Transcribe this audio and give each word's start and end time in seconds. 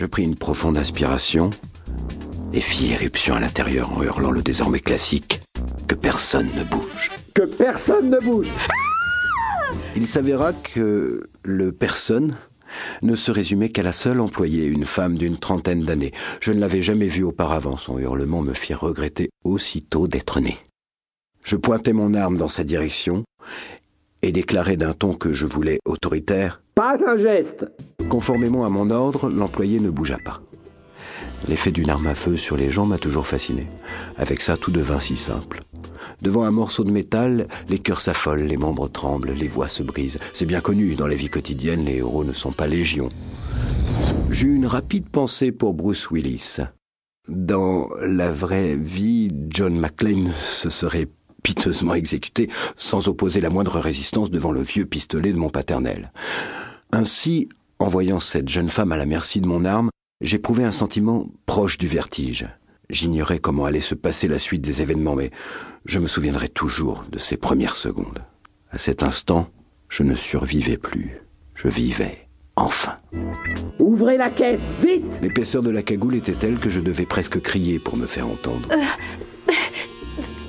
Je 0.00 0.06
pris 0.06 0.22
une 0.22 0.34
profonde 0.34 0.78
inspiration 0.78 1.50
et 2.54 2.62
fis 2.62 2.90
éruption 2.90 3.34
à 3.34 3.40
l'intérieur 3.40 3.94
en 3.94 4.02
hurlant 4.02 4.30
le 4.30 4.40
désormais 4.40 4.80
classique 4.80 5.42
que 5.88 5.94
personne 5.94 6.48
ne 6.56 6.64
bouge. 6.64 7.10
Que 7.34 7.42
personne 7.42 8.08
ne 8.08 8.18
bouge 8.18 8.48
Il 9.94 10.06
s'avéra 10.06 10.54
que 10.54 11.22
le 11.42 11.72
personne 11.72 12.34
ne 13.02 13.14
se 13.14 13.30
résumait 13.30 13.68
qu'à 13.68 13.82
la 13.82 13.92
seule 13.92 14.20
employée, 14.20 14.64
une 14.64 14.86
femme 14.86 15.18
d'une 15.18 15.36
trentaine 15.36 15.84
d'années. 15.84 16.12
Je 16.40 16.52
ne 16.52 16.60
l'avais 16.60 16.80
jamais 16.80 17.08
vue 17.08 17.24
auparavant. 17.24 17.76
Son 17.76 17.98
hurlement 17.98 18.40
me 18.40 18.54
fit 18.54 18.72
regretter 18.72 19.28
aussitôt 19.44 20.08
d'être 20.08 20.40
né. 20.40 20.56
Je 21.44 21.56
pointai 21.56 21.92
mon 21.92 22.14
arme 22.14 22.38
dans 22.38 22.48
sa 22.48 22.64
direction 22.64 23.22
et 24.22 24.32
déclarai 24.32 24.78
d'un 24.78 24.94
ton 24.94 25.12
que 25.12 25.34
je 25.34 25.44
voulais 25.44 25.78
autoritaire. 25.84 26.62
Pas 26.74 26.96
un 27.06 27.18
geste 27.18 27.66
Conformément 28.10 28.64
à 28.64 28.68
mon 28.68 28.90
ordre, 28.90 29.30
l'employé 29.30 29.78
ne 29.78 29.88
bougea 29.88 30.18
pas. 30.18 30.42
L'effet 31.46 31.70
d'une 31.70 31.90
arme 31.90 32.08
à 32.08 32.16
feu 32.16 32.36
sur 32.36 32.56
les 32.56 32.72
gens 32.72 32.84
m'a 32.84 32.98
toujours 32.98 33.28
fasciné. 33.28 33.68
Avec 34.16 34.42
ça, 34.42 34.56
tout 34.56 34.72
devint 34.72 34.98
si 34.98 35.16
simple. 35.16 35.60
Devant 36.20 36.42
un 36.42 36.50
morceau 36.50 36.82
de 36.82 36.90
métal, 36.90 37.46
les 37.68 37.78
cœurs 37.78 38.00
s'affolent, 38.00 38.42
les 38.42 38.56
membres 38.56 38.88
tremblent, 38.88 39.30
les 39.30 39.46
voix 39.46 39.68
se 39.68 39.84
brisent. 39.84 40.18
C'est 40.32 40.44
bien 40.44 40.60
connu, 40.60 40.96
dans 40.96 41.06
la 41.06 41.14
vie 41.14 41.28
quotidienne, 41.28 41.84
les 41.84 41.98
héros 41.98 42.24
ne 42.24 42.32
sont 42.32 42.50
pas 42.50 42.66
légion. 42.66 43.10
J'eus 44.28 44.56
une 44.56 44.66
rapide 44.66 45.08
pensée 45.08 45.52
pour 45.52 45.72
Bruce 45.72 46.10
Willis. 46.10 46.56
Dans 47.28 47.88
la 48.02 48.32
vraie 48.32 48.74
vie, 48.74 49.30
John 49.50 49.78
McClane 49.78 50.32
se 50.42 50.68
serait 50.68 51.06
piteusement 51.44 51.94
exécuté 51.94 52.50
sans 52.76 53.06
opposer 53.06 53.40
la 53.40 53.50
moindre 53.50 53.78
résistance 53.78 54.32
devant 54.32 54.50
le 54.50 54.62
vieux 54.62 54.84
pistolet 54.84 55.32
de 55.32 55.38
mon 55.38 55.48
paternel. 55.48 56.10
Ainsi, 56.92 57.48
en 57.80 57.88
voyant 57.88 58.20
cette 58.20 58.48
jeune 58.48 58.68
femme 58.68 58.92
à 58.92 58.96
la 58.96 59.06
merci 59.06 59.40
de 59.40 59.48
mon 59.48 59.64
arme, 59.64 59.90
j'éprouvais 60.20 60.64
un 60.64 60.72
sentiment 60.72 61.26
proche 61.46 61.78
du 61.78 61.86
vertige. 61.86 62.46
J'ignorais 62.90 63.38
comment 63.38 63.64
allait 63.64 63.80
se 63.80 63.94
passer 63.94 64.28
la 64.28 64.38
suite 64.38 64.60
des 64.60 64.82
événements, 64.82 65.16
mais 65.16 65.30
je 65.86 65.98
me 65.98 66.06
souviendrai 66.06 66.48
toujours 66.48 67.04
de 67.10 67.18
ces 67.18 67.38
premières 67.38 67.76
secondes. 67.76 68.22
À 68.70 68.78
cet 68.78 69.02
instant, 69.02 69.48
je 69.88 70.02
ne 70.02 70.14
survivais 70.14 70.76
plus. 70.76 71.22
Je 71.54 71.68
vivais, 71.68 72.28
enfin. 72.54 72.98
Ouvrez 73.78 74.18
la 74.18 74.30
caisse, 74.30 74.60
vite 74.82 75.20
L'épaisseur 75.22 75.62
de 75.62 75.70
la 75.70 75.82
cagoule 75.82 76.16
était 76.16 76.32
telle 76.32 76.58
que 76.58 76.68
je 76.68 76.80
devais 76.80 77.06
presque 77.06 77.40
crier 77.40 77.78
pour 77.78 77.96
me 77.96 78.06
faire 78.06 78.26
entendre. 78.26 78.68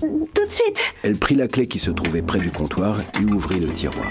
Tout 0.00 0.46
de 0.46 0.50
suite 0.50 0.82
Elle 1.04 1.16
prit 1.16 1.36
la 1.36 1.46
clé 1.46 1.68
qui 1.68 1.78
se 1.78 1.90
trouvait 1.90 2.22
près 2.22 2.38
du 2.38 2.50
comptoir 2.50 2.98
et 3.20 3.24
ouvrit 3.24 3.60
le 3.60 3.68
tiroir. 3.68 4.10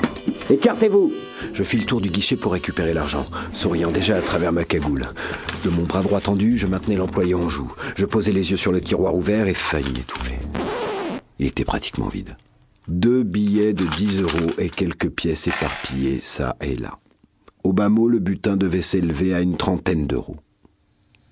Écartez-vous 0.52 1.14
Je 1.54 1.64
fis 1.64 1.78
le 1.78 1.86
tour 1.86 2.02
du 2.02 2.10
guichet 2.10 2.36
pour 2.36 2.54
récupérer 2.54 2.94
l'argent, 2.94 3.26
souriant 3.54 3.92
déjà 3.92 4.18
à 4.18 4.22
travers 4.22 4.52
ma 4.52 4.64
cagoule. 4.64 5.08
De 5.64 5.70
mon 5.70 5.84
bras 5.84 6.02
droit 6.02 6.22
tendu, 6.22 6.58
je 6.58 6.66
maintenais 6.66 6.96
l'employé 6.96 7.36
en 7.36 7.50
joue. 7.50 7.72
Je 7.96 8.06
posais 8.06 8.32
les 8.32 8.50
yeux 8.50 8.58
sur 8.58 8.72
le 8.72 8.82
tiroir 8.82 9.14
ouvert 9.14 9.48
et 9.48 9.54
faillis 9.54 9.94
m'étouffer. 9.94 10.40
Il 11.38 11.46
était 11.46 11.66
pratiquement 11.66 12.08
vide. 12.08 12.36
Deux 12.88 13.22
billets 13.22 13.74
de 13.74 13.86
10 13.86 14.24
euros 14.24 14.52
et 14.58 14.72
quelques 14.72 15.10
pièces 15.10 15.48
éparpillées, 15.48 16.20
ça 16.20 16.56
et 16.62 16.76
là. 16.76 16.98
Au 17.64 17.72
bas 17.72 17.90
mot, 17.90 18.08
le 18.08 18.18
butin 18.18 18.58
devait 18.58 18.82
s'élever 18.82 19.36
à 19.36 19.42
une 19.42 19.56
trentaine 19.56 20.08
d'euros. 20.08 20.38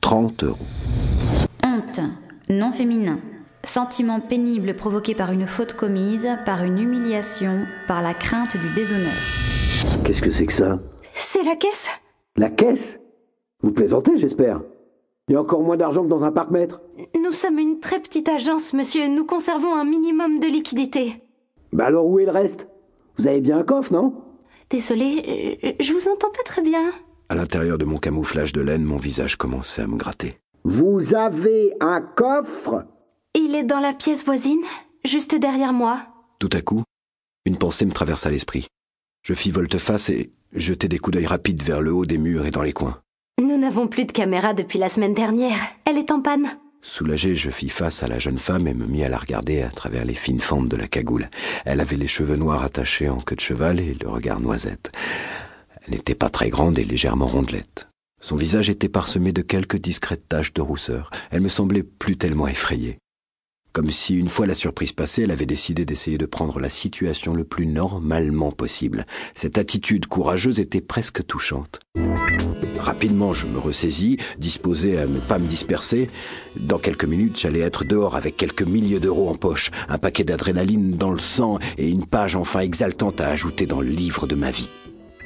30 0.01 0.43
euros. 0.43 0.67
Honte, 1.63 2.01
non 2.49 2.71
féminin. 2.71 3.19
Sentiment 3.67 4.19
pénible 4.21 4.75
provoqué 4.75 5.13
par 5.13 5.31
une 5.31 5.45
faute 5.45 5.73
commise, 5.73 6.27
par 6.45 6.63
une 6.63 6.79
humiliation, 6.79 7.65
par 7.87 8.01
la 8.01 8.13
crainte 8.13 8.55
du 8.55 8.73
déshonneur. 8.73 9.11
Qu'est-ce 10.03 10.21
que 10.21 10.31
c'est 10.31 10.45
que 10.45 10.53
ça? 10.53 10.79
C'est 11.13 11.43
la 11.43 11.55
caisse 11.55 11.89
La 12.37 12.49
caisse? 12.49 12.97
Vous 13.61 13.71
plaisantez, 13.71 14.15
j'espère 14.17 14.61
Il 15.27 15.33
y 15.33 15.35
a 15.35 15.41
encore 15.41 15.61
moins 15.63 15.75
d'argent 15.77 16.03
que 16.03 16.07
dans 16.09 16.23
un 16.23 16.31
parc-mètre 16.31 16.81
Nous 17.21 17.33
sommes 17.33 17.59
une 17.59 17.79
très 17.81 17.99
petite 17.99 18.29
agence, 18.29 18.73
monsieur. 18.73 19.07
Nous 19.09 19.25
conservons 19.25 19.75
un 19.75 19.85
minimum 19.85 20.39
de 20.39 20.47
liquidité. 20.47 21.21
Bah 21.73 21.85
alors 21.87 22.05
où 22.07 22.19
est 22.19 22.25
le 22.25 22.31
reste? 22.31 22.67
Vous 23.17 23.27
avez 23.27 23.41
bien 23.41 23.57
un 23.59 23.63
coffre, 23.63 23.91
non? 23.91 24.13
Désolé, 24.69 25.59
euh, 25.63 25.71
je 25.79 25.91
vous 25.93 26.07
entends 26.07 26.29
pas 26.31 26.43
très 26.45 26.61
bien. 26.61 26.89
À 27.29 27.35
l'intérieur 27.35 27.77
de 27.77 27.85
mon 27.85 27.97
camouflage 27.97 28.53
de 28.53 28.61
laine, 28.61 28.83
mon 28.85 28.97
visage 28.97 29.35
commençait 29.35 29.81
à 29.81 29.87
me 29.87 29.97
gratter. 29.97 30.37
Vous 30.63 31.13
avez 31.13 31.73
un 31.81 31.99
coffre? 32.01 32.85
Il 33.39 33.53
est 33.53 33.63
dans 33.63 33.79
la 33.79 33.93
pièce 33.93 34.25
voisine, 34.25 34.63
juste 35.05 35.35
derrière 35.35 35.71
moi. 35.71 36.01
Tout 36.39 36.49
à 36.53 36.61
coup, 36.61 36.81
une 37.45 37.57
pensée 37.57 37.85
me 37.85 37.91
traversa 37.91 38.31
l'esprit. 38.31 38.65
Je 39.21 39.35
fis 39.35 39.51
volte-face 39.51 40.09
et 40.09 40.31
jetai 40.53 40.87
des 40.87 40.97
coups 40.97 41.17
d'œil 41.17 41.27
rapides 41.27 41.61
vers 41.61 41.79
le 41.79 41.93
haut 41.93 42.07
des 42.07 42.17
murs 42.17 42.47
et 42.47 42.51
dans 42.51 42.63
les 42.63 42.73
coins. 42.73 42.99
Nous 43.39 43.59
n'avons 43.59 43.87
plus 43.87 44.05
de 44.05 44.11
caméra 44.11 44.55
depuis 44.55 44.79
la 44.79 44.89
semaine 44.89 45.13
dernière. 45.13 45.59
Elle 45.85 45.99
est 45.99 46.09
en 46.09 46.19
panne. 46.19 46.57
Soulagé, 46.81 47.35
je 47.35 47.51
fis 47.51 47.69
face 47.69 48.01
à 48.01 48.07
la 48.07 48.17
jeune 48.17 48.39
femme 48.39 48.67
et 48.67 48.73
me 48.73 48.87
mis 48.87 49.03
à 49.03 49.09
la 49.09 49.19
regarder 49.19 49.61
à 49.61 49.69
travers 49.69 50.03
les 50.03 50.15
fines 50.15 50.41
fentes 50.41 50.67
de 50.67 50.75
la 50.75 50.87
cagoule. 50.87 51.29
Elle 51.63 51.79
avait 51.79 51.95
les 51.95 52.07
cheveux 52.07 52.37
noirs 52.37 52.63
attachés 52.63 53.07
en 53.07 53.21
queue 53.21 53.35
de 53.35 53.41
cheval 53.41 53.79
et 53.79 53.93
le 53.93 54.09
regard 54.09 54.39
noisette. 54.39 54.91
Elle 55.85 55.93
n'était 55.93 56.15
pas 56.15 56.31
très 56.31 56.49
grande 56.49 56.79
et 56.79 56.85
légèrement 56.85 57.27
rondelette. 57.27 57.87
Son 58.19 58.35
visage 58.35 58.71
était 58.71 58.89
parsemé 58.89 59.31
de 59.31 59.43
quelques 59.43 59.77
discrètes 59.77 60.27
taches 60.27 60.55
de 60.55 60.61
rousseur. 60.61 61.11
Elle 61.29 61.41
me 61.41 61.49
semblait 61.49 61.83
plus 61.83 62.17
tellement 62.17 62.47
effrayée. 62.47 62.97
Comme 63.73 63.91
si, 63.91 64.15
une 64.15 64.29
fois 64.29 64.47
la 64.47 64.55
surprise 64.55 64.91
passée, 64.91 65.23
elle 65.23 65.31
avait 65.31 65.45
décidé 65.45 65.85
d'essayer 65.85 66.17
de 66.17 66.25
prendre 66.25 66.59
la 66.59 66.69
situation 66.69 67.33
le 67.33 67.43
plus 67.43 67.67
normalement 67.67 68.51
possible. 68.51 69.05
Cette 69.35 69.57
attitude 69.57 70.07
courageuse 70.07 70.59
était 70.59 70.81
presque 70.81 71.25
touchante. 71.25 71.79
Rapidement, 72.79 73.33
je 73.33 73.47
me 73.47 73.59
ressaisis, 73.59 74.17
disposé 74.39 74.97
à 74.97 75.07
ne 75.07 75.19
pas 75.19 75.39
me 75.39 75.47
disperser. 75.47 76.09
Dans 76.59 76.79
quelques 76.79 77.05
minutes, 77.05 77.39
j'allais 77.39 77.59
être 77.59 77.83
dehors 77.83 78.15
avec 78.15 78.37
quelques 78.37 78.63
milliers 78.63 78.99
d'euros 78.99 79.29
en 79.29 79.35
poche, 79.35 79.71
un 79.89 79.97
paquet 79.97 80.23
d'adrénaline 80.23 80.91
dans 80.91 81.11
le 81.11 81.19
sang 81.19 81.59
et 81.77 81.89
une 81.89 82.05
page 82.05 82.35
enfin 82.35 82.61
exaltante 82.61 83.21
à 83.21 83.27
ajouter 83.27 83.65
dans 83.65 83.81
le 83.81 83.89
livre 83.89 84.25
de 84.25 84.35
ma 84.35 84.51
vie. 84.51 84.69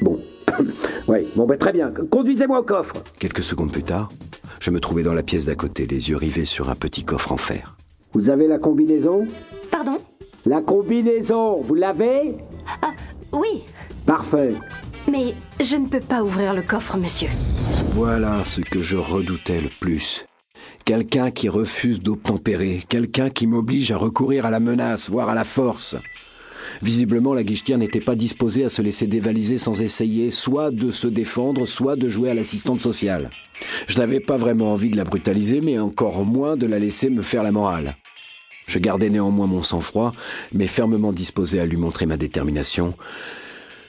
Bon. 0.02 0.20
oui, 1.08 1.20
bon, 1.36 1.46
bah 1.46 1.58
très 1.58 1.72
bien. 1.72 1.90
Conduisez-moi 2.10 2.60
au 2.60 2.64
coffre. 2.64 2.96
Quelques 3.20 3.44
secondes 3.44 3.72
plus 3.72 3.84
tard, 3.84 4.10
je 4.60 4.72
me 4.72 4.80
trouvais 4.80 5.04
dans 5.04 5.14
la 5.14 5.24
pièce 5.24 5.46
d'à 5.46 5.56
côté, 5.56 5.86
les 5.86 6.10
yeux 6.10 6.18
rivés 6.18 6.46
sur 6.46 6.70
un 6.70 6.76
petit 6.76 7.04
coffre 7.04 7.32
en 7.32 7.38
fer. 7.38 7.76
Vous 8.14 8.30
avez 8.30 8.48
la 8.48 8.58
combinaison 8.58 9.26
Pardon 9.72 9.98
La 10.46 10.62
combinaison, 10.62 11.62
vous 11.62 11.76
l'avez 11.76 12.36
Ah, 12.82 12.92
oui. 13.32 13.64
Parfait. 14.06 14.54
Mais 15.10 15.34
je 15.60 15.76
ne 15.78 15.88
peux 15.88 16.00
pas 16.00 16.24
ouvrir 16.24 16.54
le 16.54 16.62
coffre, 16.62 16.98
monsieur. 16.98 17.30
Voilà 17.92 18.44
ce 18.46 18.62
que 18.62 18.82
je 18.82 18.98
redoutais 18.98 19.62
le 19.62 19.70
plus. 19.80 20.26
Quelqu'un 20.86 21.32
qui 21.32 21.48
refuse 21.48 22.00
d'obtempérer, 22.00 22.84
quelqu'un 22.90 23.30
qui 23.30 23.48
m'oblige 23.48 23.92
à 23.92 23.98
recourir 23.98 24.46
à 24.46 24.50
la 24.50 24.60
menace, 24.60 25.10
voire 25.10 25.30
à 25.30 25.36
la 25.36 25.44
force. 25.44 25.96
Visiblement, 26.82 27.34
la 27.34 27.44
guichetière 27.44 27.78
n'était 27.78 28.00
pas 28.02 28.16
disposée 28.16 28.64
à 28.66 28.70
se 28.70 28.82
laisser 28.82 29.06
dévaliser 29.08 29.58
sans 29.58 29.82
essayer 29.82 30.32
soit 30.32 30.72
de 30.72 30.92
se 30.92 31.08
défendre, 31.08 31.66
soit 31.66 31.96
de 31.96 32.10
jouer 32.10 32.32
à 32.32 32.34
l'assistante 32.34 32.82
sociale. 32.82 33.30
Je 33.88 33.98
n'avais 33.98 34.20
pas 34.20 34.38
vraiment 34.38 34.72
envie 34.72 34.90
de 34.90 34.98
la 34.98 35.04
brutaliser, 35.04 35.62
mais 35.62 35.78
encore 35.78 36.26
moins 36.26 36.56
de 36.56 36.66
la 36.66 36.80
laisser 36.80 37.10
me 37.10 37.22
faire 37.22 37.44
la 37.44 37.52
morale. 37.52 37.96
Je 38.68 38.80
gardais 38.80 39.10
néanmoins 39.10 39.48
mon 39.48 39.64
sang-froid, 39.64 40.14
mais 40.54 40.68
fermement 40.68 41.12
disposé 41.12 41.60
à 41.60 41.66
lui 41.66 41.78
montrer 41.78 42.06
ma 42.06 42.18
détermination. 42.18 42.94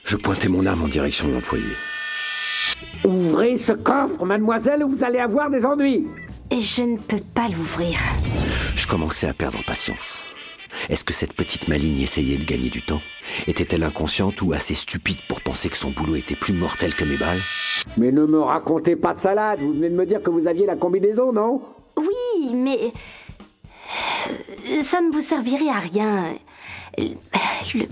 Je 0.03 0.17
pointais 0.17 0.49
mon 0.49 0.65
arme 0.65 0.83
en 0.83 0.87
direction 0.87 1.27
de 1.27 1.33
l'employé. 1.33 1.63
Ouvrez 3.05 3.57
ce 3.57 3.71
coffre, 3.71 4.25
mademoiselle, 4.25 4.83
ou 4.83 4.89
vous 4.89 5.03
allez 5.03 5.19
avoir 5.19 5.49
des 5.49 5.65
ennuis. 5.65 6.07
Je 6.51 6.83
ne 6.83 6.97
peux 6.97 7.21
pas 7.33 7.47
l'ouvrir. 7.47 7.97
Je 8.75 8.87
commençais 8.87 9.27
à 9.27 9.33
perdre 9.33 9.63
patience. 9.65 10.21
Est-ce 10.89 11.03
que 11.03 11.13
cette 11.13 11.33
petite 11.33 11.67
maligne 11.67 12.01
essayait 12.01 12.37
de 12.37 12.43
gagner 12.43 12.69
du 12.69 12.81
temps? 12.81 13.01
Était-elle 13.47 13.83
inconsciente 13.83 14.41
ou 14.41 14.53
assez 14.53 14.73
stupide 14.73 15.19
pour 15.27 15.41
penser 15.41 15.69
que 15.69 15.77
son 15.77 15.91
boulot 15.91 16.15
était 16.15 16.35
plus 16.35 16.53
mortel 16.53 16.95
que 16.95 17.05
mes 17.05 17.17
balles? 17.17 17.41
Mais 17.97 18.11
ne 18.11 18.25
me 18.25 18.39
racontez 18.39 18.95
pas 18.95 19.13
de 19.13 19.19
salade. 19.19 19.59
Vous 19.61 19.73
venez 19.73 19.89
de 19.89 19.95
me 19.95 20.05
dire 20.05 20.21
que 20.21 20.29
vous 20.29 20.47
aviez 20.47 20.65
la 20.65 20.75
combinaison, 20.75 21.31
non? 21.31 21.61
Oui, 21.95 22.53
mais... 22.53 22.91
Ça 24.83 25.01
ne 25.01 25.11
vous 25.11 25.21
servirait 25.21 25.69
à 25.69 25.79
rien. 25.79 26.35
Le, 26.97 27.85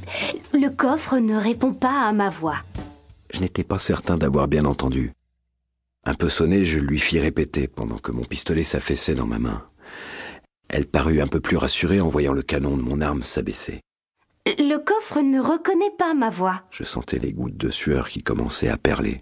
le 0.53 0.69
coffre 0.69 1.18
ne 1.18 1.35
répond 1.35 1.73
pas 1.73 2.07
à 2.07 2.12
ma 2.13 2.29
voix. 2.29 2.57
Je 3.33 3.39
n'étais 3.39 3.63
pas 3.63 3.79
certain 3.79 4.18
d'avoir 4.18 4.47
bien 4.47 4.65
entendu. 4.65 5.13
Un 6.06 6.13
peu 6.13 6.29
sonné, 6.29 6.65
je 6.65 6.79
lui 6.79 7.00
fis 7.00 7.19
répéter 7.19 7.68
pendant 7.68 7.97
que 7.97 8.12
mon 8.12 8.23
pistolet 8.23 8.63
s'affaissait 8.63 9.15
dans 9.15 9.27
ma 9.27 9.39
main. 9.39 9.63
Elle 10.69 10.88
parut 10.88 11.21
un 11.21 11.27
peu 11.27 11.39
plus 11.39 11.57
rassurée 11.57 12.01
en 12.01 12.09
voyant 12.09 12.33
le 12.33 12.41
canon 12.41 12.77
de 12.77 12.81
mon 12.81 13.01
arme 13.01 13.23
s'abaisser. 13.23 13.81
Le 14.47 14.77
coffre 14.77 15.21
ne 15.21 15.39
reconnaît 15.39 15.94
pas 15.97 16.13
ma 16.13 16.29
voix. 16.29 16.63
Je 16.71 16.83
sentais 16.83 17.19
les 17.19 17.33
gouttes 17.33 17.57
de 17.57 17.69
sueur 17.69 18.09
qui 18.09 18.23
commençaient 18.23 18.69
à 18.69 18.77
perler. 18.77 19.21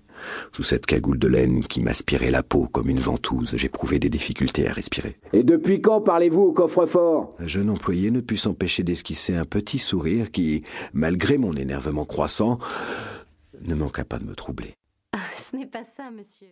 Sous 0.51 0.63
cette 0.63 0.85
cagoule 0.85 1.19
de 1.19 1.27
laine 1.27 1.63
qui 1.63 1.81
m'aspirait 1.81 2.31
la 2.31 2.43
peau 2.43 2.67
comme 2.67 2.89
une 2.89 2.99
ventouse, 2.99 3.53
j'éprouvais 3.55 3.99
des 3.99 4.09
difficultés 4.09 4.67
à 4.67 4.73
respirer. 4.73 5.17
Et 5.33 5.43
depuis 5.43 5.81
quand 5.81 6.01
parlez-vous 6.01 6.41
au 6.41 6.51
coffre-fort? 6.51 7.35
Un 7.39 7.47
jeune 7.47 7.69
employé 7.69 8.11
ne 8.11 8.21
put 8.21 8.37
s'empêcher 8.37 8.83
d'esquisser 8.83 9.35
un 9.35 9.45
petit 9.45 9.79
sourire 9.79 10.31
qui, 10.31 10.63
malgré 10.93 11.37
mon 11.37 11.55
énervement 11.55 12.05
croissant, 12.05 12.59
ne 13.61 13.75
manqua 13.75 14.05
pas 14.05 14.19
de 14.19 14.25
me 14.25 14.35
troubler. 14.35 14.73
Ce 15.33 15.55
n'est 15.55 15.65
pas 15.65 15.83
ça, 15.83 16.11
monsieur. 16.11 16.47